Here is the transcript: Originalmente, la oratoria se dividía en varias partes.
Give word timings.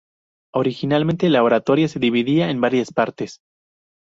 Originalmente, 0.55 1.29
la 1.29 1.43
oratoria 1.43 1.87
se 1.87 1.99
dividía 1.99 2.49
en 2.49 2.59
varias 2.59 2.91
partes. 2.91 3.39